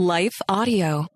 [0.00, 1.08] Life Audio.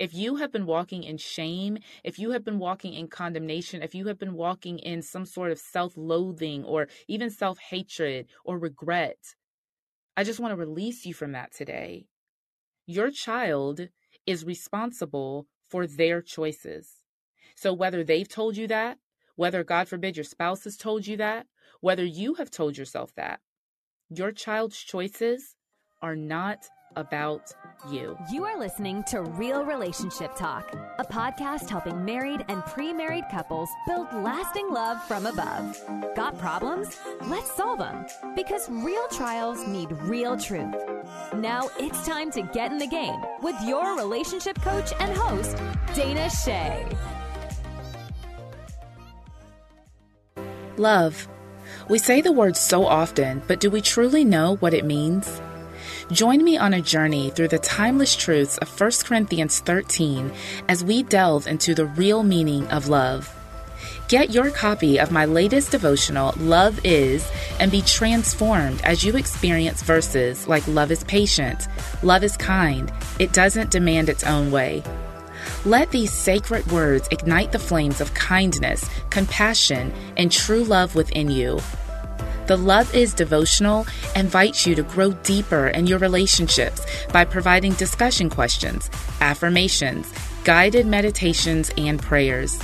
[0.00, 3.94] If you have been walking in shame, if you have been walking in condemnation, if
[3.94, 8.58] you have been walking in some sort of self loathing or even self hatred or
[8.58, 9.18] regret,
[10.16, 12.06] I just want to release you from that today.
[12.86, 13.88] Your child
[14.24, 17.02] is responsible for their choices.
[17.56, 18.96] So whether they've told you that,
[19.34, 21.44] whether God forbid your spouse has told you that,
[21.82, 23.40] whether you have told yourself that,
[24.08, 25.56] your child's choices
[26.00, 27.52] are not about
[27.90, 28.18] you.
[28.32, 33.68] You are listening to Real Relationship Talk, a podcast helping married and pre married couples
[33.86, 35.78] build lasting love from above.
[36.16, 36.98] Got problems?
[37.26, 40.74] Let's solve them because real trials need real truth.
[41.34, 45.56] Now it's time to get in the game with your relationship coach and host,
[45.94, 46.86] Dana Che.
[50.76, 51.28] Love.
[51.88, 55.40] We say the word so often, but do we truly know what it means?
[56.12, 60.30] Join me on a journey through the timeless truths of 1 Corinthians 13
[60.68, 63.32] as we delve into the real meaning of love.
[64.06, 69.82] Get your copy of my latest devotional, Love Is, and be transformed as you experience
[69.82, 71.66] verses like Love is patient,
[72.04, 74.84] Love is kind, it doesn't demand its own way.
[75.64, 81.58] Let these sacred words ignite the flames of kindness, compassion, and true love within you.
[82.46, 86.80] The Love Is devotional invites you to grow deeper in your relationships
[87.12, 88.88] by providing discussion questions,
[89.20, 90.12] affirmations,
[90.44, 92.56] guided meditations, and prayers.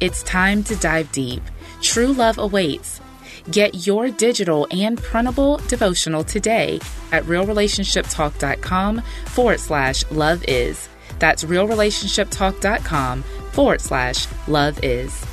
[0.00, 1.42] It's time to dive deep.
[1.80, 3.00] True love awaits.
[3.50, 6.78] Get your digital and printable devotional today
[7.10, 10.88] at realrelationshiptalk.com forward slash love is.
[11.18, 15.31] That's realrelationshiptalk.com forward slash love is.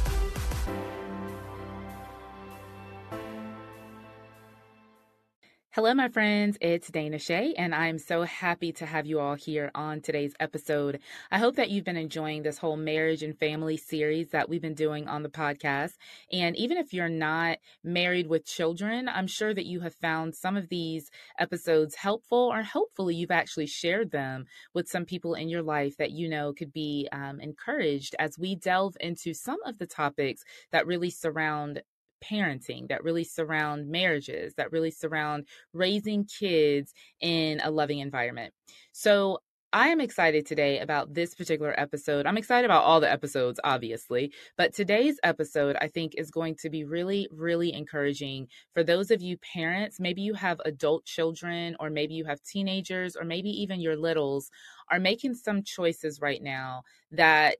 [5.73, 6.57] Hello, my friends.
[6.61, 10.99] It's Dana Che, and I'm so happy to have you all here on today's episode.
[11.29, 14.73] I hope that you've been enjoying this whole marriage and family series that we've been
[14.73, 15.91] doing on the podcast.
[16.31, 20.57] And even if you're not married with children, I'm sure that you have found some
[20.57, 25.61] of these episodes helpful, or hopefully you've actually shared them with some people in your
[25.61, 29.85] life that you know could be um, encouraged as we delve into some of the
[29.85, 31.83] topics that really surround
[32.23, 38.53] parenting that really surround marriages, that really surround raising kids in a loving environment.
[38.91, 39.39] So,
[39.71, 42.25] I am excited today about this particular episode.
[42.25, 46.71] I'm excited about all the episodes, obviously, but today's episode I think is going to
[46.71, 49.99] be really, really encouraging for those of you parents.
[49.99, 54.49] Maybe you have adult children, or maybe you have teenagers, or maybe even your littles
[54.89, 56.81] are making some choices right now
[57.11, 57.57] that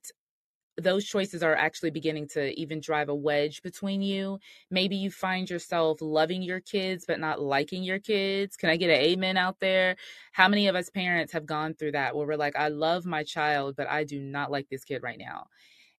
[0.84, 4.40] those choices are actually beginning to even drive a wedge between you.
[4.70, 8.56] Maybe you find yourself loving your kids but not liking your kids.
[8.56, 9.96] Can I get an amen out there?
[10.32, 13.24] How many of us parents have gone through that where we're like, I love my
[13.24, 15.48] child, but I do not like this kid right now?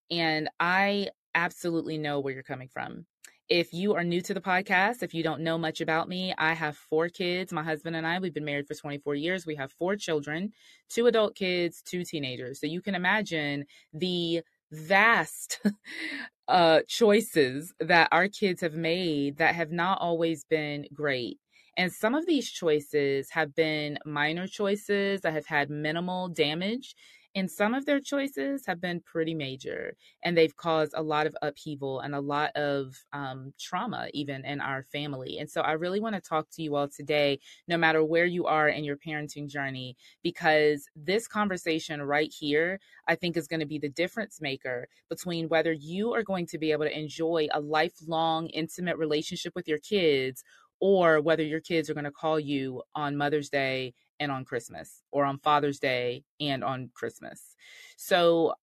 [0.09, 3.05] And I absolutely know where you're coming from.
[3.51, 6.53] If you are new to the podcast, if you don't know much about me, I
[6.53, 7.51] have four kids.
[7.51, 9.45] My husband and I, we've been married for 24 years.
[9.45, 10.53] We have four children,
[10.87, 12.61] two adult kids, two teenagers.
[12.61, 14.41] So you can imagine the
[14.71, 15.61] vast
[16.47, 21.39] uh, choices that our kids have made that have not always been great.
[21.77, 26.95] And some of these choices have been minor choices that have had minimal damage
[27.33, 31.35] and some of their choices have been pretty major and they've caused a lot of
[31.41, 35.37] upheaval and a lot of um, trauma, even in our family.
[35.39, 38.45] And so I really want to talk to you all today, no matter where you
[38.47, 43.65] are in your parenting journey, because this conversation right here, I think, is going to
[43.65, 47.61] be the difference maker between whether you are going to be able to enjoy a
[47.61, 50.43] lifelong, intimate relationship with your kids
[50.81, 55.01] or whether your kids are going to call you on Mother's Day and on Christmas,
[55.11, 57.55] or on Father's Day and on Christmas.
[57.97, 58.53] So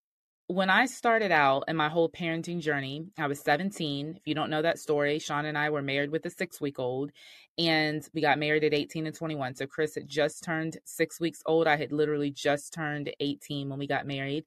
[0.47, 4.15] when I started out in my whole parenting journey, I was 17.
[4.17, 6.79] If you don't know that story, Sean and I were married with a six week
[6.79, 7.11] old,
[7.59, 9.53] and we got married at 18 and 21.
[9.53, 11.67] So Chris had just turned six weeks old.
[11.67, 14.45] I had literally just turned 18 when we got married.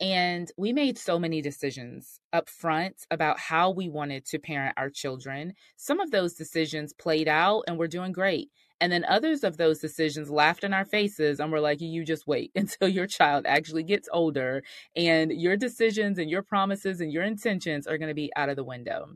[0.00, 4.90] And we made so many decisions up front about how we wanted to parent our
[4.90, 5.54] children.
[5.76, 8.50] Some of those decisions played out and we're doing great.
[8.80, 12.26] And then others of those decisions laughed in our faces and were like, you just
[12.26, 14.62] wait until your child actually gets older
[14.94, 18.56] and your decisions and your promises and your intentions are going to be out of
[18.56, 19.10] the window.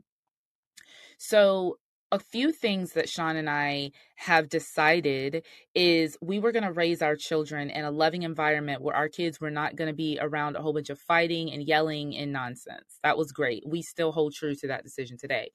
[1.17, 1.77] So,
[2.11, 5.43] a few things that Sean and I have decided
[5.73, 9.41] is we were going to raise our children in a loving environment where our kids
[9.41, 12.99] were not going to be around a whole bunch of fighting and yelling and nonsense.
[13.01, 13.63] That was great.
[13.65, 15.49] We still hold true to that decision today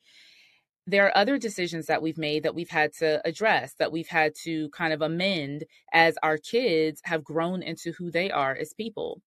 [0.88, 4.35] there are other decisions that we've made that we've had to address, that we've had
[4.44, 9.20] to kind of amend as our kids have grown into who they are as people.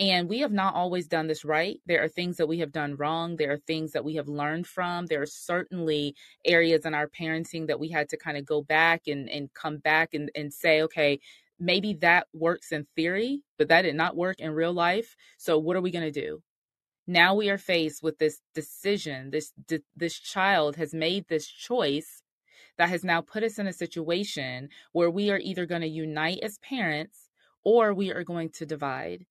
[0.00, 1.80] And we have not always done this right.
[1.86, 3.36] There are things that we have done wrong.
[3.36, 5.06] There are things that we have learned from.
[5.06, 9.02] There are certainly areas in our parenting that we had to kind of go back
[9.06, 11.20] and, and come back and, and say, okay,
[11.60, 15.14] maybe that works in theory, but that did not work in real life.
[15.36, 16.42] So what are we going to do?
[17.08, 19.52] Now we are faced with this decision this
[19.96, 22.22] this child has made this choice
[22.76, 26.38] that has now put us in a situation where we are either going to unite
[26.42, 27.30] as parents
[27.64, 29.24] or we are going to divide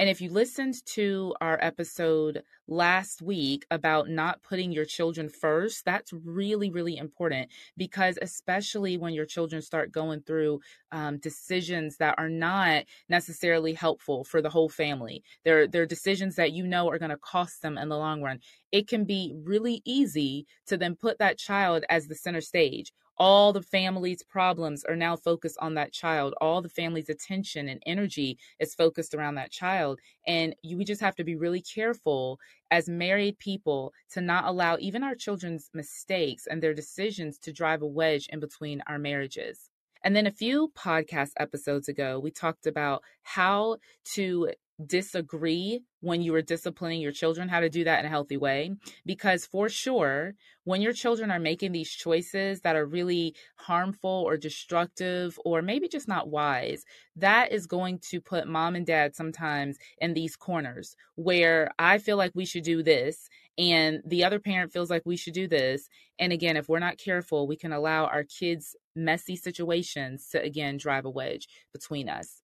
[0.00, 5.84] and if you listened to our episode last week about not putting your children first,
[5.84, 12.14] that's really, really important because, especially when your children start going through um, decisions that
[12.16, 16.98] are not necessarily helpful for the whole family, they're, they're decisions that you know are
[16.98, 18.40] going to cost them in the long run.
[18.72, 23.52] It can be really easy to then put that child as the center stage all
[23.52, 26.32] the family's problems are now focused on that child.
[26.40, 30.00] All the family's attention and energy is focused around that child.
[30.26, 32.40] And you, we just have to be really careful
[32.70, 37.82] as married people to not allow even our children's mistakes and their decisions to drive
[37.82, 39.68] a wedge in between our marriages.
[40.02, 43.76] And then a few podcast episodes ago, we talked about how
[44.14, 44.48] to
[44.86, 48.70] disagree when you are disciplining your children, how to do that in a healthy way.
[49.04, 50.34] Because for sure,
[50.64, 55.88] when your children are making these choices that are really harmful or destructive or maybe
[55.88, 56.84] just not wise,
[57.16, 62.16] that is going to put mom and dad sometimes in these corners where I feel
[62.16, 63.28] like we should do this
[63.58, 65.88] and the other parent feels like we should do this.
[66.18, 70.78] And again, if we're not careful, we can allow our kids' messy situations to again
[70.78, 72.42] drive a wedge between us.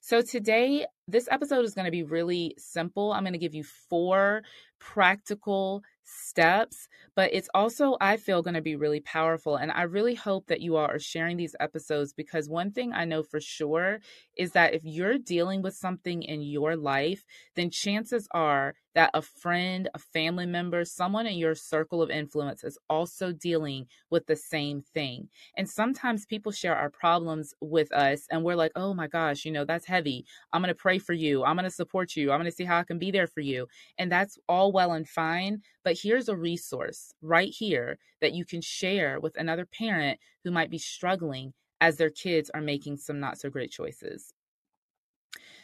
[0.00, 3.12] So, today, this episode is going to be really simple.
[3.12, 4.42] I'm going to give you four
[4.78, 9.56] practical steps, but it's also, I feel, going to be really powerful.
[9.56, 13.04] And I really hope that you all are sharing these episodes because one thing I
[13.04, 13.98] know for sure
[14.36, 19.20] is that if you're dealing with something in your life, then chances are that a
[19.20, 24.34] friend, a family member, someone in your circle of influence is also dealing with the
[24.34, 25.28] same thing.
[25.58, 29.52] And sometimes people share our problems with us and we're like, oh my gosh, you
[29.52, 30.24] know, that's heavy.
[30.54, 31.44] I'm going to pray for you.
[31.44, 32.32] I'm going to support you.
[32.32, 33.66] I'm going to see how I can be there for you.
[33.98, 35.60] And that's all well and fine.
[35.84, 40.70] But here's a resource right here that you can share with another parent who might
[40.70, 41.52] be struggling
[41.82, 44.32] as their kids are making some not so great choices.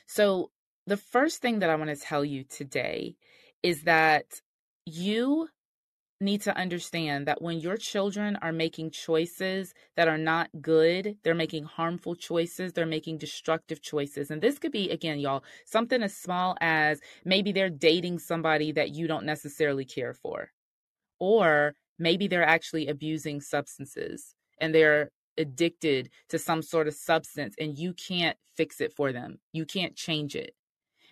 [0.06, 0.50] So,
[0.86, 3.16] the first thing that I want to tell you today
[3.62, 4.24] is that
[4.84, 5.48] you
[6.20, 11.34] need to understand that when your children are making choices that are not good, they're
[11.34, 14.30] making harmful choices, they're making destructive choices.
[14.30, 18.90] And this could be, again, y'all, something as small as maybe they're dating somebody that
[18.90, 20.50] you don't necessarily care for,
[21.18, 27.78] or maybe they're actually abusing substances and they're addicted to some sort of substance and
[27.78, 29.38] you can't fix it for them.
[29.52, 30.54] You can't change it.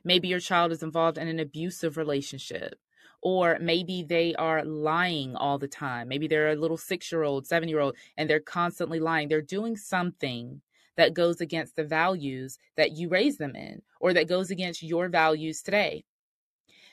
[0.04, 2.78] Maybe your child is involved in an abusive relationship,
[3.22, 6.08] or maybe they are lying all the time.
[6.08, 9.28] Maybe they're a little six year old, seven year old, and they're constantly lying.
[9.28, 10.62] They're doing something
[10.96, 15.08] that goes against the values that you raise them in, or that goes against your
[15.08, 16.04] values today.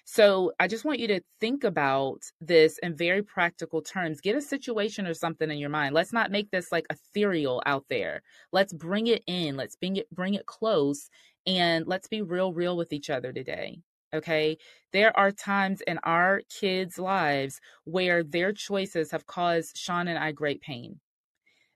[0.10, 4.22] So I just want you to think about this in very practical terms.
[4.22, 5.94] Get a situation or something in your mind.
[5.94, 8.22] Let's not make this like ethereal out there.
[8.54, 9.58] Let's bring it in.
[9.58, 11.10] Let's bring it bring it close
[11.48, 13.80] and let's be real real with each other today.
[14.14, 14.58] Okay?
[14.94, 20.32] There are times in our kids' lives where their choices have caused Sean and I
[20.32, 21.00] great pain.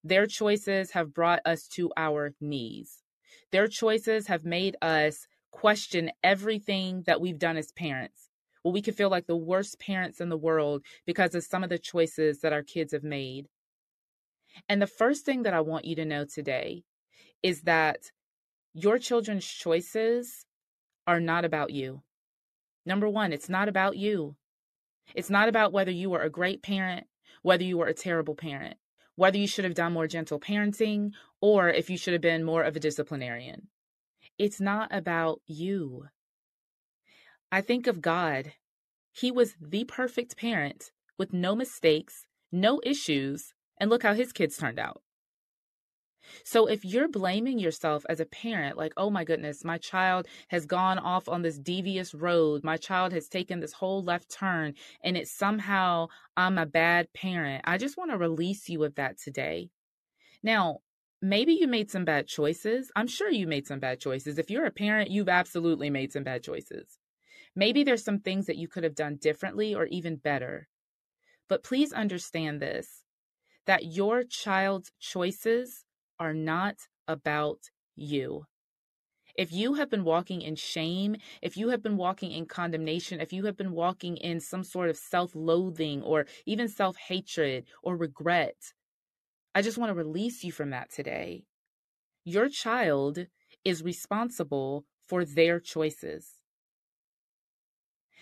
[0.04, 3.04] Their choices have brought us to our knees.
[3.52, 8.30] Their choices have made us question everything that we've done as parents.
[8.64, 11.70] Well, we can feel like the worst parents in the world because of some of
[11.70, 13.48] the choices that our kids have made.
[14.70, 16.84] And the first thing that I want you to know today
[17.42, 18.12] is that
[18.74, 20.46] your children's choices
[21.06, 22.04] are not about you.
[22.86, 24.36] Number one, it's not about you.
[25.14, 27.08] It's not about whether you were a great parent,
[27.42, 28.78] whether you were a terrible parent,
[29.16, 31.12] whether you should have done more gentle parenting,
[31.42, 33.68] or if you should have been more of a disciplinarian.
[34.38, 36.06] It's not about you.
[37.52, 38.54] I think of God.
[39.12, 44.56] He was the perfect parent with no mistakes, no issues, and look how his kids
[44.56, 45.02] turned out.
[46.44, 50.66] So if you're blaming yourself as a parent, like, oh my goodness, my child has
[50.66, 54.74] gone off on this devious road, my child has taken this whole left turn,
[55.04, 59.18] and it's somehow I'm a bad parent, I just want to release you of that
[59.18, 59.70] today.
[60.44, 60.80] Now,
[61.22, 62.92] maybe you made some bad choices.
[62.96, 64.38] I'm sure you made some bad choices.
[64.38, 66.98] If you're a parent, you've absolutely made some bad choices.
[67.56, 70.68] Maybe there's some things that you could have done differently or even better.
[71.48, 73.04] But please understand this
[73.68, 75.86] that your child's choices
[76.22, 76.76] are not
[77.08, 78.46] about you.
[79.36, 83.34] If you have been walking in shame, if you have been walking in condemnation, if
[83.34, 87.98] you have been walking in some sort of self loathing or even self hatred or
[87.98, 88.56] regret,
[89.56, 91.46] I just want to release you from that today.
[92.24, 93.26] Your child
[93.66, 96.28] is responsible for their choices.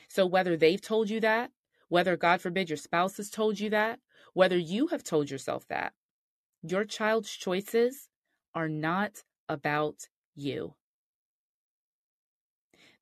[0.07, 1.51] So, whether they've told you that,
[1.89, 3.99] whether, God forbid, your spouse has told you that,
[4.33, 5.93] whether you have told yourself that,
[6.61, 8.09] your child's choices
[8.53, 10.75] are not about you.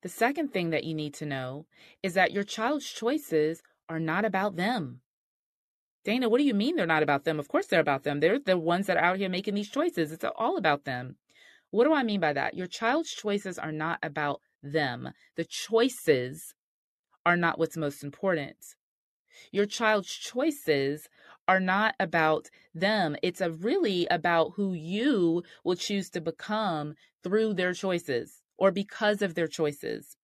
[0.02, 1.66] The second thing that you need to know
[2.02, 5.00] is that your child's choices are not about them.
[6.04, 7.40] Dana, what do you mean they're not about them?
[7.40, 8.20] Of course they're about them.
[8.20, 10.12] They're the ones that are out here making these choices.
[10.12, 11.16] It's all about them.
[11.70, 12.54] What do I mean by that?
[12.54, 15.10] Your child's choices are not about them.
[15.36, 16.54] The choices
[17.26, 18.56] are not what's most important.
[19.52, 21.08] Your child's choices
[21.46, 23.16] are not about them.
[23.22, 29.22] It's a really about who you will choose to become through their choices or because
[29.22, 30.16] of their choices.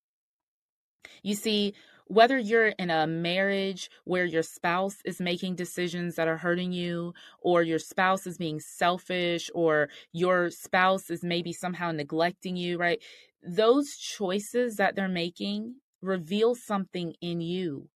[1.22, 1.74] You see,
[2.06, 7.14] whether you're in a marriage where your spouse is making decisions that are hurting you,
[7.40, 13.02] or your spouse is being selfish, or your spouse is maybe somehow neglecting you, right?
[13.42, 17.88] Those choices that they're making reveal something in you.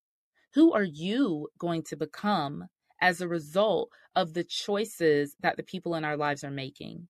[0.54, 2.68] Who are you going to become
[3.00, 7.08] as a result of the choices that the people in our lives are making?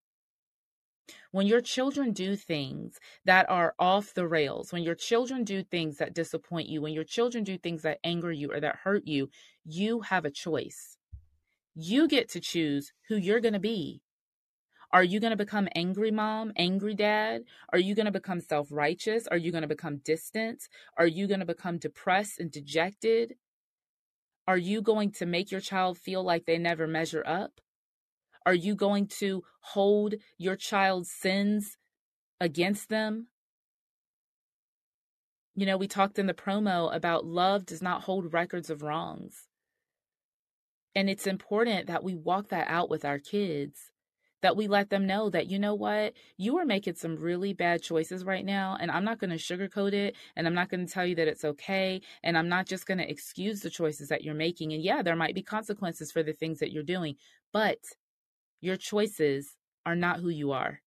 [1.31, 5.99] When your children do things that are off the rails, when your children do things
[5.99, 9.31] that disappoint you, when your children do things that anger you or that hurt you,
[9.65, 10.97] you have a choice.
[11.75, 14.03] You get to choose who you're going to be.
[14.91, 17.43] Are you going to become angry mom, angry dad?
[17.73, 19.27] Are you going to become self righteous?
[19.27, 20.63] Are you going to become distant?
[20.97, 23.35] Are you going to become depressed and dejected?
[24.47, 27.61] Are you going to make your child feel like they never measure up?
[28.47, 31.77] Are you going to hold your child's sins
[32.41, 33.27] against them?
[35.55, 39.49] You know, we talked in the promo about love does not hold records of wrongs.
[40.95, 43.91] And it's important that we walk that out with our kids,
[44.43, 47.83] that we let them know that, you know what, you are making some really bad
[47.83, 48.77] choices right now.
[48.81, 50.15] And I'm not going to sugarcoat it.
[50.37, 52.01] And I'm not going to tell you that it's okay.
[52.23, 54.73] And I'm not just going to excuse the choices that you're making.
[54.73, 57.17] And yeah, there might be consequences for the things that you're doing,
[57.53, 57.79] but
[58.61, 60.81] your choices are not who you are.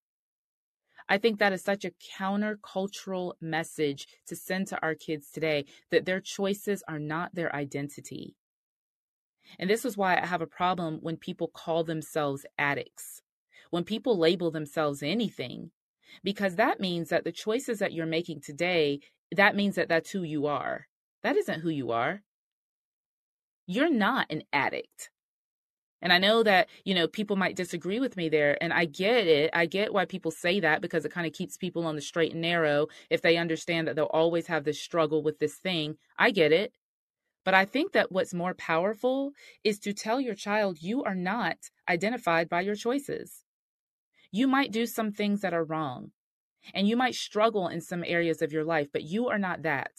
[1.09, 6.05] I think that is such a countercultural message to send to our kids today that
[6.05, 8.35] their choices are not their identity.
[9.59, 13.20] And this is why I have a problem when people call themselves addicts,
[13.71, 15.71] when people label themselves anything,
[16.23, 18.99] because that means that the choices that you're making today,
[19.35, 20.87] that means that that's who you are.
[21.23, 22.21] That isn't who you are.
[23.65, 25.09] You're not an addict.
[26.01, 28.61] And I know that, you know, people might disagree with me there.
[28.61, 29.51] And I get it.
[29.53, 32.33] I get why people say that because it kind of keeps people on the straight
[32.33, 35.97] and narrow if they understand that they'll always have this struggle with this thing.
[36.17, 36.73] I get it.
[37.45, 39.31] But I think that what's more powerful
[39.63, 43.40] is to tell your child you are not identified by your choices.
[44.31, 46.11] You might do some things that are wrong,
[46.73, 49.91] and you might struggle in some areas of your life, but you are not that.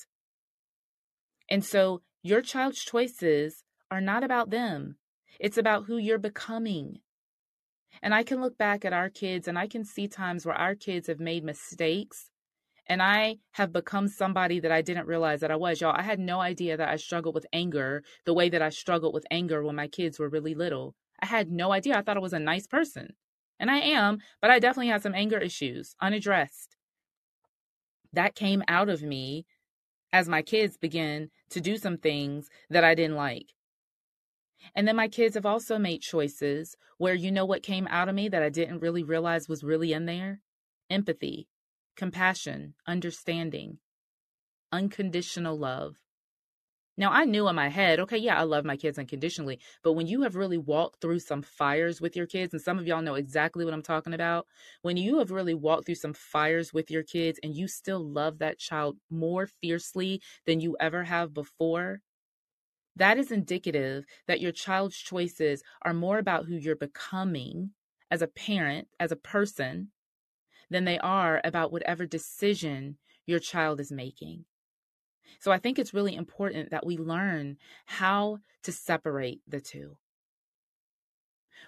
[1.51, 4.97] And so your child's choices are not about them.
[5.39, 7.01] It's about who you're becoming.
[8.03, 10.75] And I can look back at our kids and I can see times where our
[10.75, 12.31] kids have made mistakes
[12.87, 15.81] and I have become somebody that I didn't realize that I was.
[15.81, 19.15] Y'all, I had no idea that I struggled with anger the way that I struggled
[19.15, 20.95] with anger when my kids were really little.
[21.21, 21.97] I had no idea.
[21.97, 23.15] I thought I was a nice person.
[23.63, 26.77] And I am, but I definitely had some anger issues unaddressed.
[28.13, 29.47] That came out of me
[30.13, 33.55] as my kids began to do some things that I didn't like.
[34.75, 38.17] And then my kids have also made choices where you know what came out of
[38.17, 40.41] me that I didn't really realize was really in there?
[40.91, 41.47] Empathy,
[41.97, 43.79] compassion, understanding,
[44.73, 45.99] unconditional love.
[46.99, 49.59] Now, I knew in my head, okay, yeah, I love my kids unconditionally.
[49.83, 52.87] But when you have really walked through some fires with your kids, and some of
[52.87, 54.47] y'all know exactly what I'm talking about,
[54.83, 58.39] when you have really walked through some fires with your kids and you still love
[58.39, 62.01] that child more fiercely than you ever have before,
[62.97, 67.71] that is indicative that your child's choices are more about who you're becoming
[68.11, 69.91] as a parent, as a person,
[70.71, 74.45] than they are about whatever decision your child is making.
[75.39, 79.97] So I think it's really important that we learn how to separate the two.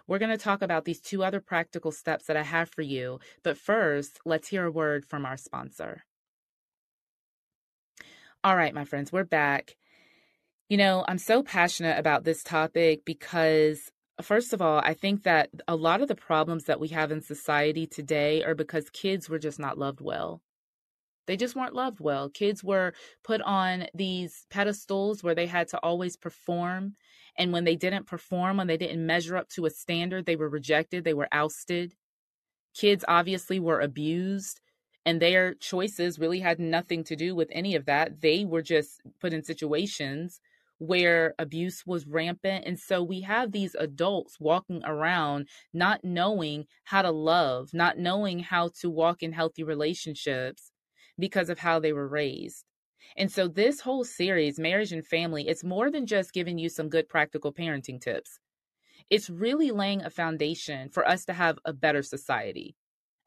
[0.06, 3.20] We're going to talk about these two other practical steps that I have for you,
[3.42, 6.04] but first, let's hear a word from our sponsor.
[8.42, 9.76] All right, my friends, we're back.
[10.68, 13.90] You know, I'm so passionate about this topic because,
[14.20, 17.22] first of all, I think that a lot of the problems that we have in
[17.22, 20.42] society today are because kids were just not loved well.
[21.26, 22.28] They just weren't loved well.
[22.28, 26.96] Kids were put on these pedestals where they had to always perform.
[27.36, 30.48] And when they didn't perform, when they didn't measure up to a standard, they were
[30.48, 31.94] rejected, they were ousted.
[32.74, 34.60] Kids obviously were abused,
[35.06, 38.20] and their choices really had nothing to do with any of that.
[38.20, 40.40] They were just put in situations
[40.78, 42.64] where abuse was rampant.
[42.66, 48.40] And so we have these adults walking around not knowing how to love, not knowing
[48.40, 50.72] how to walk in healthy relationships
[51.18, 52.64] because of how they were raised.
[53.16, 56.88] And so this whole series, Marriage and Family, it's more than just giving you some
[56.88, 58.38] good practical parenting tips.
[59.10, 62.74] It's really laying a foundation for us to have a better society.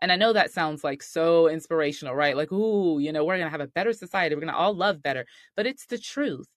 [0.01, 2.35] And I know that sounds like so inspirational, right?
[2.35, 4.35] Like, ooh, you know, we're going to have a better society.
[4.35, 5.25] We're going to all love better.
[5.55, 6.47] But it's the truth.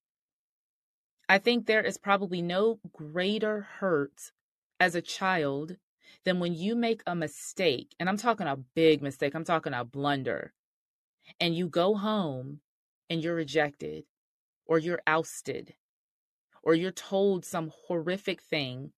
[1.28, 4.32] I think there is probably no greater hurt
[4.78, 5.76] as a child
[6.24, 7.94] than when you make a mistake.
[8.00, 10.52] And I'm talking a big mistake, I'm talking a blunder
[11.38, 12.60] and you go home
[13.08, 14.04] and you're rejected
[14.66, 15.74] or you're ousted
[16.62, 18.92] or you're told some horrific thing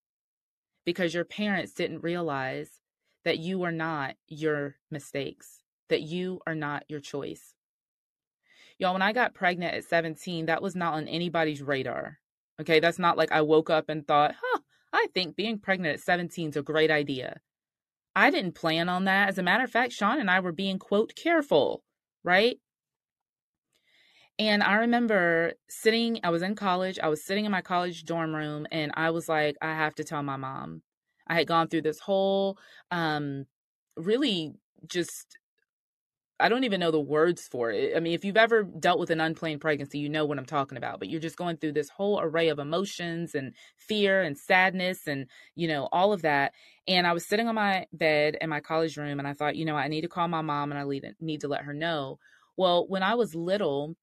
[0.84, 2.80] because your parents didn't realize
[3.24, 7.54] that you are not your mistakes, that you are not your choice.
[8.78, 12.18] Y'all, when I got pregnant at 17, that was not on anybody's radar.
[12.60, 14.58] Okay, that's not like I woke up and thought, huh,
[14.92, 17.40] I think being pregnant at 17 is a great idea.
[18.14, 19.28] I didn't plan on that.
[19.28, 21.82] As a matter of fact, Sean and I were being, quote, careful
[22.24, 22.58] right?
[24.38, 28.34] And I remember sitting, I was in college, I was sitting in my college dorm
[28.34, 30.82] room, and I was like, I have to tell my mom.
[31.26, 32.58] I had gone through this whole,
[32.90, 33.46] um,
[33.96, 34.54] really
[34.86, 35.38] just,
[36.42, 37.96] I don't even know the words for it.
[37.96, 40.76] I mean, if you've ever dealt with an unplanned pregnancy, you know what I'm talking
[40.76, 45.06] about, but you're just going through this whole array of emotions and fear and sadness
[45.06, 46.52] and, you know, all of that.
[46.88, 49.64] And I was sitting on my bed in my college room and I thought, you
[49.64, 52.18] know, I need to call my mom and I need to let her know.
[52.57, 53.94] Well, when I was little,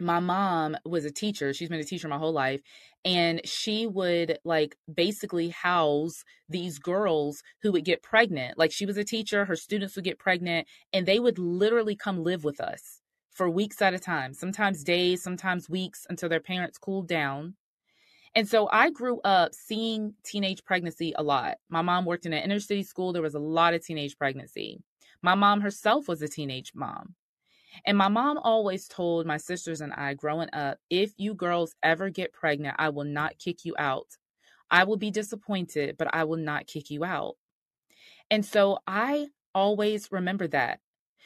[0.00, 1.52] my mom was a teacher.
[1.52, 2.60] She's been a teacher my whole life.
[3.04, 8.58] And she would like basically house these girls who would get pregnant.
[8.58, 12.24] Like she was a teacher, her students would get pregnant, and they would literally come
[12.24, 16.78] live with us for weeks at a time, sometimes days, sometimes weeks until their parents
[16.78, 17.54] cooled down.
[18.34, 21.56] And so I grew up seeing teenage pregnancy a lot.
[21.70, 23.12] My mom worked in an inner city school.
[23.12, 24.82] There was a lot of teenage pregnancy.
[25.22, 27.14] My mom herself was a teenage mom.
[27.84, 32.10] And my mom always told my sisters and I growing up if you girls ever
[32.10, 34.16] get pregnant, I will not kick you out.
[34.70, 37.36] I will be disappointed, but I will not kick you out.
[38.30, 40.80] And so I always remember that.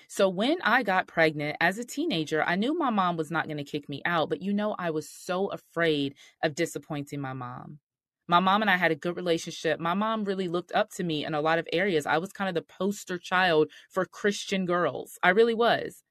[0.09, 3.59] So when I got pregnant as a teenager, I knew my mom was not going
[3.59, 7.79] to kick me out, but you know, I was so afraid of disappointing my mom.
[8.27, 9.81] My mom and I had a good relationship.
[9.81, 12.07] My mom really looked up to me in a lot of areas.
[12.07, 15.19] I was kind of the poster child for Christian girls.
[15.23, 16.03] I really was.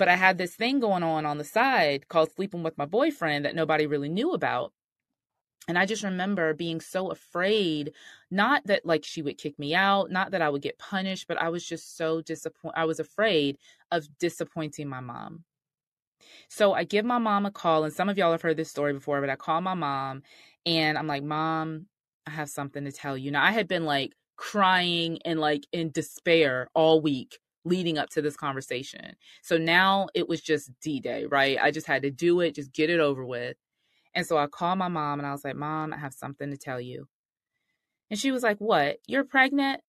[0.00, 3.44] But I had this thing going on on the side called sleeping with my boyfriend
[3.44, 4.72] that nobody really knew about.
[5.68, 7.92] And I just remember being so afraid,
[8.30, 11.36] not that like she would kick me out, not that I would get punished, but
[11.36, 12.78] I was just so disappointed.
[12.78, 13.58] I was afraid
[13.92, 15.44] of disappointing my mom.
[16.48, 18.94] So I give my mom a call, and some of y'all have heard this story
[18.94, 20.22] before, but I call my mom
[20.64, 21.88] and I'm like, Mom,
[22.26, 23.32] I have something to tell you.
[23.32, 28.22] Now, I had been like crying and like in despair all week leading up to
[28.22, 29.16] this conversation.
[29.42, 31.58] So now it was just D Day, right?
[31.60, 33.56] I just had to do it, just get it over with.
[34.14, 36.56] And so I called my mom and I was like, Mom, I have something to
[36.56, 37.06] tell you.
[38.10, 38.98] And she was like, What?
[39.06, 39.80] You're pregnant?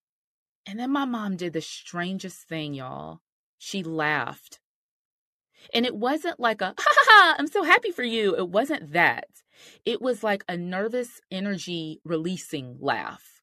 [0.68, 3.22] And then my mom did the strangest thing, y'all.
[3.58, 4.60] She laughed.
[5.74, 8.36] And it wasn't like a, ha ha ha, I'm so happy for you.
[8.36, 9.28] It wasn't that.
[9.86, 13.41] It was like a nervous energy releasing laugh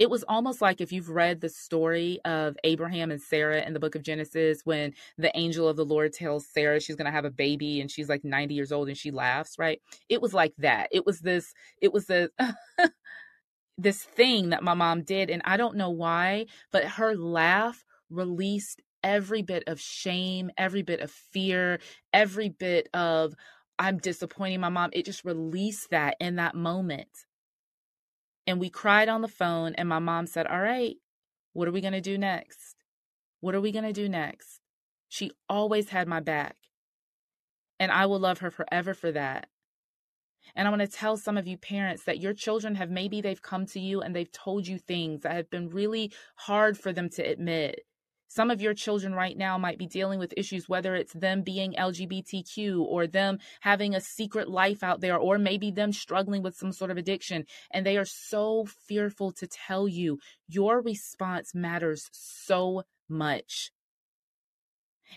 [0.00, 3.80] it was almost like if you've read the story of Abraham and Sarah in the
[3.80, 7.26] book of Genesis, when the angel of the Lord tells Sarah she's going to have
[7.26, 9.78] a baby and she's like 90 years old and she laughs, right?
[10.08, 10.88] It was like that.
[10.90, 12.30] It was this, it was the,
[13.78, 15.28] this thing that my mom did.
[15.28, 21.00] And I don't know why, but her laugh released every bit of shame, every bit
[21.00, 21.78] of fear,
[22.14, 23.34] every bit of,
[23.78, 24.90] I'm disappointing my mom.
[24.94, 27.08] It just released that in that moment.
[28.50, 30.96] And we cried on the phone, and my mom said, All right,
[31.52, 32.74] what are we going to do next?
[33.38, 34.58] What are we going to do next?
[35.08, 36.56] She always had my back.
[37.78, 39.46] And I will love her forever for that.
[40.56, 43.40] And I want to tell some of you parents that your children have maybe they've
[43.40, 47.08] come to you and they've told you things that have been really hard for them
[47.10, 47.82] to admit.
[48.32, 51.72] Some of your children right now might be dealing with issues, whether it's them being
[51.72, 56.70] LGBTQ or them having a secret life out there, or maybe them struggling with some
[56.70, 57.44] sort of addiction.
[57.72, 60.20] And they are so fearful to tell you.
[60.46, 63.72] Your response matters so much.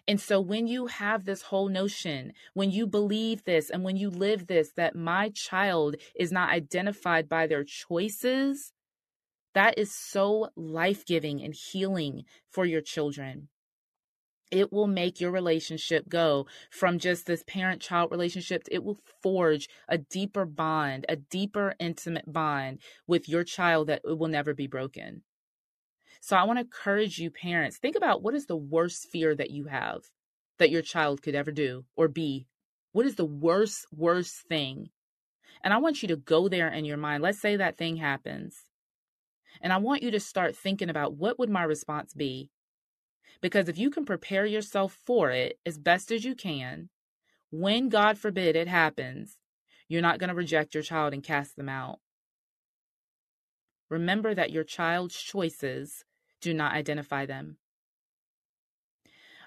[0.08, 4.10] And so when you have this whole notion, when you believe this and when you
[4.10, 8.74] live this, that my child is not identified by their choices,
[9.54, 13.50] that is so life giving and healing for your children.
[14.52, 18.64] It will make your relationship go from just this parent child relationship.
[18.70, 24.28] It will forge a deeper bond, a deeper intimate bond with your child that will
[24.28, 25.24] never be broken.
[26.22, 29.52] So I want to encourage you, parents, think about what is the worst fear that
[29.52, 30.04] you have
[30.60, 32.48] that your child could ever do or be.
[32.92, 34.90] What is the worst, worst thing?
[35.64, 37.24] And I want you to go there in your mind.
[37.24, 38.56] Let's say that thing happens.
[39.62, 42.50] And I want you to start thinking about what would my response be?
[43.42, 46.90] Because if you can prepare yourself for it as best as you can,
[47.52, 49.38] when God forbid it happens,
[49.88, 52.00] you're not going to reject your child and cast them out.
[53.90, 56.04] Remember that your child's choices
[56.42, 57.58] do not identify them.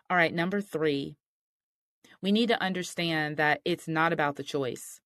[0.09, 1.17] All right, number three,
[2.23, 5.01] we need to understand that it's not about the choice.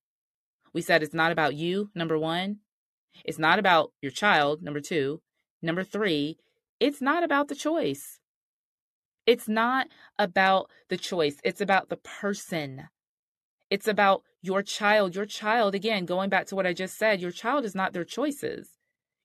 [0.72, 2.58] We said it's not about you, number one,
[3.24, 5.20] it's not about your child, number two.
[5.62, 6.38] Number three,
[6.78, 8.18] it's not about the choice.
[9.26, 12.88] It's not about the choice, it's about the person.
[13.68, 15.14] It's about your child.
[15.14, 18.04] Your child, again, going back to what I just said, your child is not their
[18.04, 18.70] choices.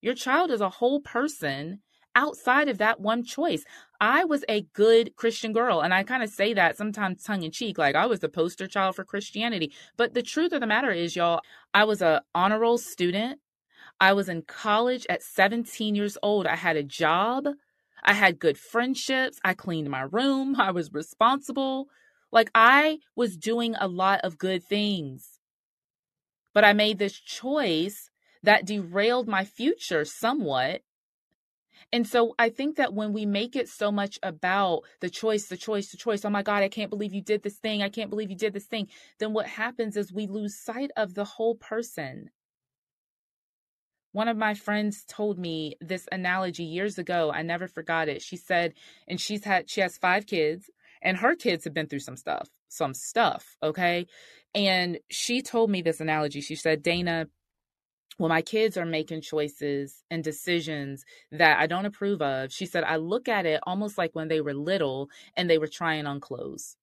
[0.02, 1.80] Your child is a whole person
[2.16, 3.64] outside of that one choice.
[4.00, 7.52] I was a good Christian girl, and I kind of say that sometimes tongue in
[7.52, 9.74] cheek, like I was the poster child for Christianity.
[9.98, 11.42] But the truth of the matter is, y'all,
[11.74, 13.40] I was a honor roll student.
[14.00, 16.48] I was in college at 17 years old.
[16.48, 17.48] I had a job.
[18.04, 19.40] I had good friendships.
[19.44, 20.56] I cleaned my room.
[20.60, 21.88] I was responsible.
[22.32, 25.40] Like I was doing a lot of good things.
[26.54, 28.10] But I made this choice
[28.44, 30.82] that derailed my future somewhat.
[31.92, 35.58] And so I think that when we make it so much about the choice, the
[35.58, 37.82] choice, the choice, oh my God, I can't believe you did this thing.
[37.82, 38.88] I can't believe you did this thing.
[39.20, 42.30] Then what happens is we lose sight of the whole person.
[44.16, 47.34] One of my friends told me this analogy years ago.
[47.34, 48.22] I never forgot it.
[48.22, 48.74] She said,
[49.10, 50.70] and she's had, she has five kids,
[51.02, 53.58] and her kids have been through some stuff, some stuff.
[53.62, 54.08] Okay.
[54.54, 56.40] And she told me this analogy.
[56.40, 57.28] She said, Dana,
[58.16, 62.86] when my kids are making choices and decisions that I don't approve of, she said,
[62.86, 66.22] I look at it almost like when they were little and they were trying on
[66.22, 66.78] clothes.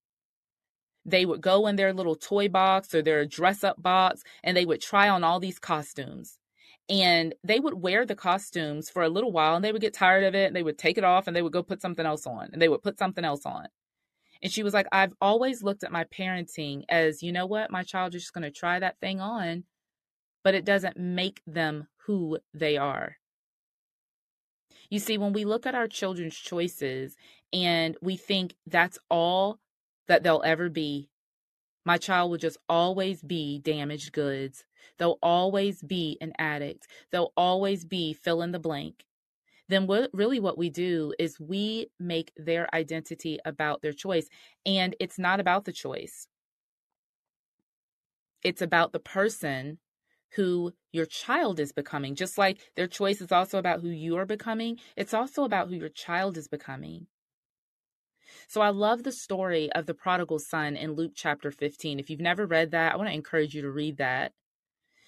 [1.07, 4.67] They would go in their little toy box or their dress up box and they
[4.67, 6.39] would try on all these costumes
[6.89, 10.25] and they would wear the costumes for a little while and they would get tired
[10.25, 12.27] of it and they would take it off and they would go put something else
[12.27, 13.67] on and they would put something else on.
[14.43, 17.85] And she was like, I've always looked at my parenting as, you know what, my
[17.85, 19.65] child is just going to try that thing on,
[20.43, 23.17] but it doesn't make them who they are.
[24.91, 27.17] You see, when we look at our children's choices
[27.53, 29.61] and we think that's all
[30.09, 31.09] that they'll ever be,
[31.85, 34.65] my child will just always be damaged goods.
[34.99, 36.87] They'll always be an addict.
[37.11, 39.05] They'll always be fill in the blank.
[39.69, 44.29] Then, what really what we do is we make their identity about their choice.
[44.67, 46.29] And it's not about the choice,
[48.43, 49.79] it's about the person
[50.35, 52.15] who your child is becoming.
[52.15, 55.75] Just like their choice is also about who you are becoming, it's also about who
[55.77, 57.07] your child is becoming.
[58.53, 61.99] So I love the story of the prodigal son in Luke chapter 15.
[61.99, 64.33] If you've never read that, I want to encourage you to read that.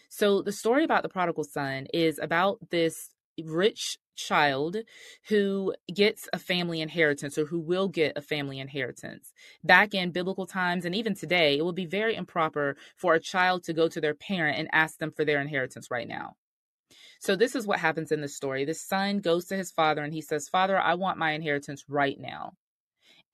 [0.08, 3.10] So the story about the prodigal son is about this
[3.44, 4.78] rich child
[5.28, 9.34] who gets a family inheritance or who will get a family inheritance.
[9.62, 13.62] Back in biblical times and even today, it would be very improper for a child
[13.64, 16.36] to go to their parent and ask them for their inheritance right now.
[17.20, 18.64] So this is what happens in the story.
[18.64, 22.18] The son goes to his father and he says, "Father, I want my inheritance right
[22.18, 22.54] now."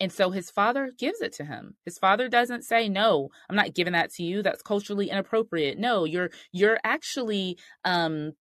[0.01, 1.77] And so his father gives it to him.
[1.85, 4.43] His father doesn't say, "No, I'm not giving that to you.
[4.43, 8.33] That's culturally inappropriate." No, you're you're actually um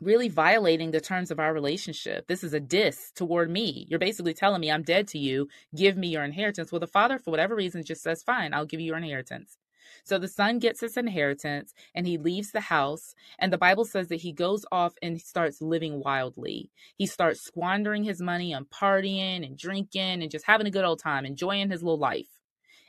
[0.00, 2.26] really violating the terms of our relationship.
[2.26, 3.86] This is a diss toward me.
[3.90, 5.48] You're basically telling me I'm dead to you.
[5.76, 6.72] Give me your inheritance.
[6.72, 9.58] Well, the father, for whatever reason, just says, "Fine, I'll give you your inheritance."
[10.04, 13.14] So the son gets his inheritance and he leaves the house.
[13.38, 16.70] And the Bible says that he goes off and starts living wildly.
[16.96, 21.00] He starts squandering his money on partying and drinking and just having a good old
[21.00, 22.28] time, enjoying his little life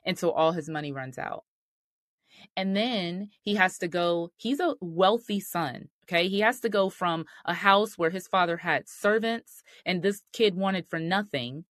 [0.05, 1.43] until all his money runs out.
[2.55, 5.89] And then he has to go, he's a wealthy son.
[6.05, 6.27] Okay.
[6.27, 10.55] He has to go from a house where his father had servants and this kid
[10.55, 11.65] wanted for nothing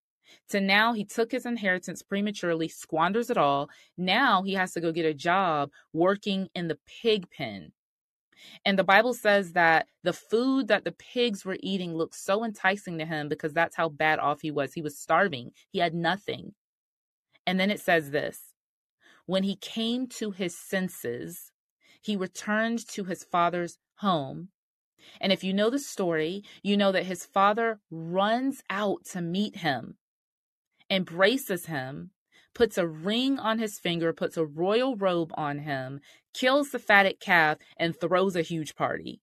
[0.50, 3.68] to now he took his inheritance prematurely, squanders it all.
[3.96, 7.72] Now he has to go get a job working in the pig pen.
[8.64, 12.98] And the Bible says that the food that the pigs were eating looked so enticing
[12.98, 14.72] to him because that's how bad off he was.
[14.72, 16.54] He was starving, he had nothing.
[17.46, 18.40] And then it says this
[19.26, 21.52] when he came to his senses,
[22.00, 24.48] he returned to his father's home.
[25.20, 29.56] And if you know the story, you know that his father runs out to meet
[29.56, 29.96] him,
[30.92, 32.10] embraces him,
[32.54, 36.00] puts a ring on his finger, puts a royal robe on him,
[36.34, 39.20] kills the fatted calf, and throws a huge party.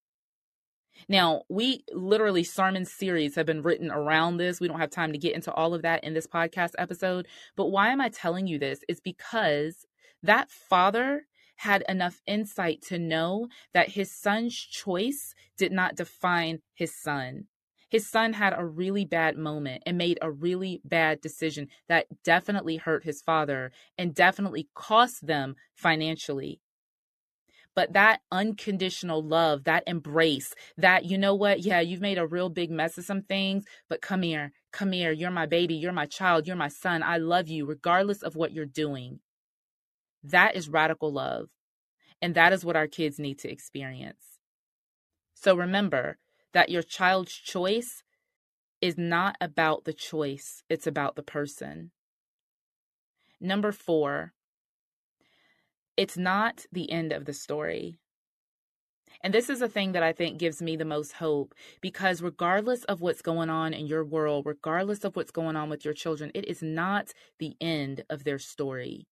[1.07, 4.59] Now, we literally sermon series have been written around this.
[4.59, 7.27] We don't have time to get into all of that in this podcast episode.
[7.55, 8.81] But why am I telling you this?
[8.89, 9.85] Is because
[10.23, 11.27] that father
[11.57, 17.45] had enough insight to know that his son's choice did not define his son.
[17.89, 22.77] His son had a really bad moment and made a really bad decision that definitely
[22.77, 26.61] hurt his father and definitely cost them financially.
[27.75, 31.61] But that unconditional love, that embrace, that, you know what?
[31.61, 35.11] Yeah, you've made a real big mess of some things, but come here, come here.
[35.11, 35.75] You're my baby.
[35.75, 36.45] You're my child.
[36.45, 37.03] You're my son.
[37.03, 39.19] I love you, regardless of what you're doing.
[40.23, 41.49] That is radical love.
[42.21, 44.39] And that is what our kids need to experience.
[45.35, 46.17] So remember
[46.53, 48.03] that your child's choice
[48.81, 51.91] is not about the choice, it's about the person.
[53.41, 54.33] Number four,
[55.97, 57.99] it's not the end of the story.
[59.21, 62.83] And this is a thing that I think gives me the most hope because, regardless
[62.85, 66.31] of what's going on in your world, regardless of what's going on with your children,
[66.33, 69.07] it is not the end of their story.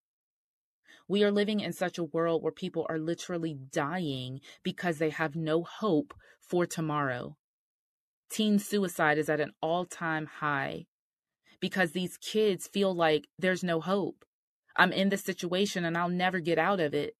[1.07, 5.35] We are living in such a world where people are literally dying because they have
[5.35, 7.37] no hope for tomorrow.
[8.29, 10.85] Teen suicide is at an all time high
[11.59, 14.25] because these kids feel like there's no hope.
[14.75, 17.15] I'm in this situation and I'll never get out of it.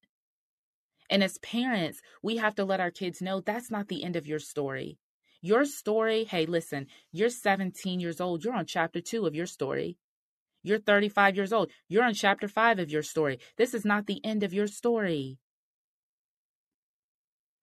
[1.10, 4.26] And as parents, we have to let our kids know that's not the end of
[4.26, 4.98] your story.
[5.40, 8.44] Your story, hey, listen, you're 17 years old.
[8.44, 9.96] You're on chapter two of your story.
[10.62, 11.70] You're 35 years old.
[11.88, 13.38] You're on chapter five of your story.
[13.56, 15.38] This is not the end of your story.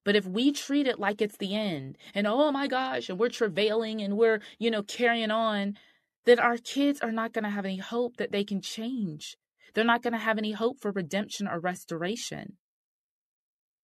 [0.04, 3.30] But if we treat it like it's the end and oh my gosh, and we're
[3.30, 5.74] travailing and we're, you know, carrying on,
[6.26, 9.36] then our kids are not going to have any hope that they can change.
[9.74, 12.58] They're not going to have any hope for redemption or restoration.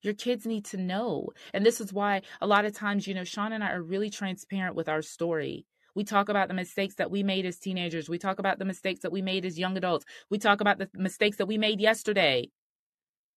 [0.03, 1.29] Your kids need to know.
[1.53, 4.09] And this is why a lot of times, you know, Sean and I are really
[4.09, 5.65] transparent with our story.
[5.95, 8.09] We talk about the mistakes that we made as teenagers.
[8.09, 10.05] We talk about the mistakes that we made as young adults.
[10.29, 12.49] We talk about the mistakes that we made yesterday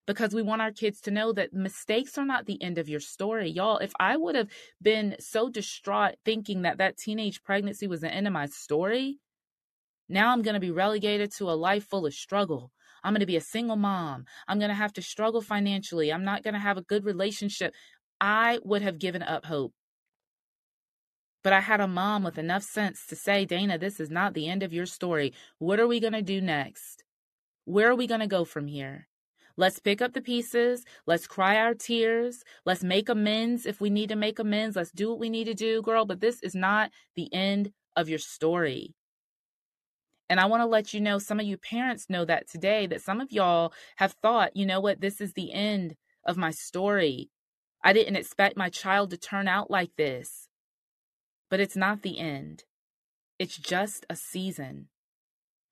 [0.07, 3.01] because we want our kids to know that mistakes are not the end of your
[3.01, 3.51] story.
[3.51, 4.49] Y'all, if I would have
[4.81, 9.19] been so distraught thinking that that teenage pregnancy was the end of my story,
[10.09, 12.71] now I'm going to be relegated to a life full of struggle.
[13.03, 14.25] I'm going to be a single mom.
[14.47, 16.13] I'm going to have to struggle financially.
[16.13, 17.75] I'm not going to have a good relationship.
[18.21, 19.73] I would have given up hope.
[21.45, 24.49] But I had a mom with enough sense to say, Dana, this is not the
[24.49, 25.35] end of your story.
[25.59, 27.05] What are we going to do next?
[27.67, 29.09] Where are we going to go from here?
[29.57, 30.85] Let's pick up the pieces.
[31.07, 32.43] Let's cry our tears.
[32.65, 34.75] Let's make amends if we need to make amends.
[34.75, 36.07] Let's do what we need to do, girl.
[36.07, 38.95] But this is not the end of your story.
[40.31, 43.03] And I want to let you know, some of you parents know that today, that
[43.03, 47.31] some of y'all have thought, you know what, this is the end of my story.
[47.85, 50.49] I didn't expect my child to turn out like this.
[51.51, 52.65] But it's not the end,
[53.39, 54.89] it's just a season.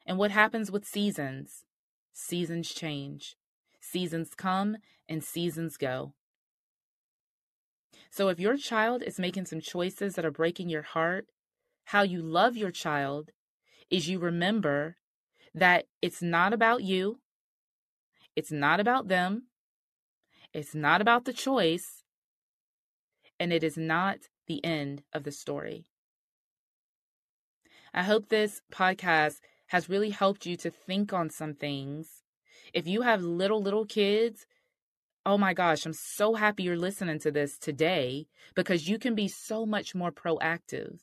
[0.06, 1.64] And what happens with seasons?
[2.12, 3.36] Seasons change,
[3.80, 4.76] seasons come,
[5.08, 6.14] and seasons go.
[8.10, 11.26] So if your child is making some choices that are breaking your heart,
[11.86, 13.30] how you love your child
[13.90, 14.96] is you remember
[15.54, 17.20] that it's not about you,
[18.36, 19.44] it's not about them,
[20.52, 22.04] it's not about the choice,
[23.40, 25.86] and it is not the end of the story.
[27.94, 32.22] I hope this podcast has really helped you to think on some things.
[32.72, 34.46] If you have little, little kids,
[35.24, 39.28] oh my gosh, I'm so happy you're listening to this today because you can be
[39.28, 41.00] so much more proactive.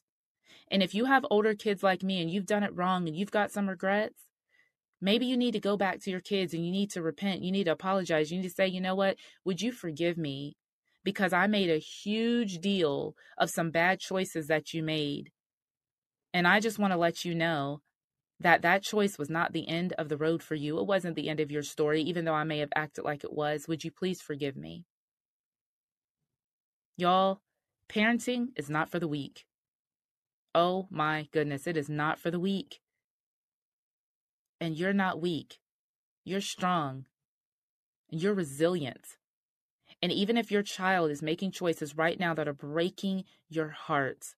[0.71, 3.31] And if you have older kids like me and you've done it wrong and you've
[3.31, 4.19] got some regrets,
[5.01, 7.41] maybe you need to go back to your kids and you need to repent.
[7.41, 8.31] You need to apologize.
[8.31, 9.17] You need to say, you know what?
[9.45, 10.57] Would you forgive me?
[11.03, 15.31] Because I made a huge deal of some bad choices that you made.
[16.33, 17.81] And I just want to let you know
[18.39, 20.79] that that choice was not the end of the road for you.
[20.79, 23.33] It wasn't the end of your story, even though I may have acted like it
[23.33, 23.67] was.
[23.67, 24.85] Would you please forgive me?
[26.97, 27.41] Y'all,
[27.89, 29.45] parenting is not for the weak.
[30.55, 32.81] Oh my goodness, it is not for the weak.
[34.61, 35.59] And you're not weak.
[36.25, 37.05] You're strong.
[38.11, 39.18] And you're resilient.
[40.01, 44.35] And even if your child is making choices right now that are breaking your heart,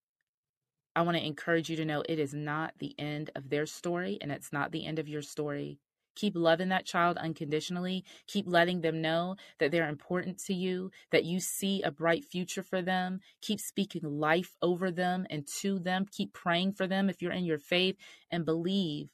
[0.96, 4.18] I want to encourage you to know it is not the end of their story
[4.22, 5.80] and it's not the end of your story.
[6.16, 8.04] Keep loving that child unconditionally.
[8.28, 12.64] Keep letting them know that they're important to you, that you see a bright future
[12.64, 13.22] for them.
[13.42, 16.06] Keep speaking life over them and to them.
[16.12, 17.96] Keep praying for them if you're in your faith
[18.30, 19.10] and believe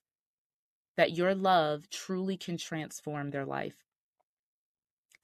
[0.95, 3.86] that your love truly can transform their life.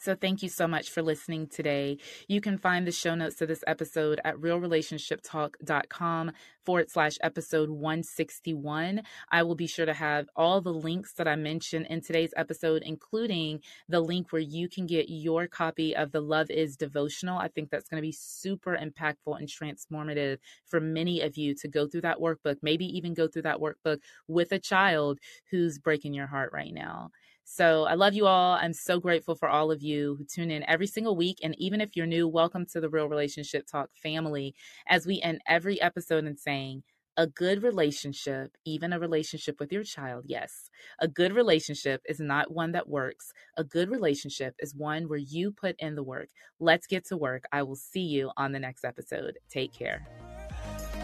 [0.04, 1.98] So, thank you so much for listening today.
[2.28, 6.32] You can find the show notes to this episode at realrelationshiptalk.com
[6.66, 9.04] forward slash episode 161.
[9.32, 12.84] I will be sure to have all the links that I mentioned in today's episode,
[12.86, 17.38] including the link where you can get your copy of the Love is devotional.
[17.38, 21.70] I think that's going to be super impactful and transformative for many of you to
[21.70, 26.14] go through that workbook, maybe even go through that workbook with a child who's breaking
[26.14, 27.12] your heart right now.
[27.46, 28.54] So I love you all.
[28.54, 31.40] I'm so grateful for all of you who tune in every single week.
[31.44, 34.56] And even if you're new, welcome to the Real Relationship Talk family
[34.88, 36.84] as we end every episode in saying,
[37.16, 40.70] a good relationship, even a relationship with your child, yes.
[41.00, 43.34] A good relationship is not one that works.
[43.56, 46.30] A good relationship is one where you put in the work.
[46.60, 47.44] Let's get to work.
[47.52, 49.38] I will see you on the next episode.
[49.50, 50.08] Take care.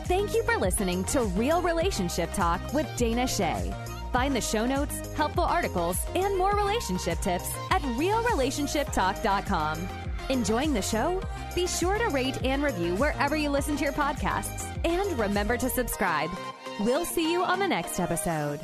[0.06, 3.72] Thank you for listening to Real Relationship Talk with Dana Che.
[4.12, 9.88] Find the show notes, helpful articles, and more relationship tips at realrelationshiptalk.com.
[10.30, 11.22] Enjoying the show?
[11.56, 14.68] Be sure to rate and review wherever you listen to your podcasts.
[14.86, 16.30] And remember to subscribe.
[16.80, 18.60] We'll see you on the next episode.